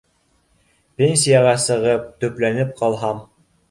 [1.03, 3.27] Пенсияға сығып, төпләнеп ҡалһам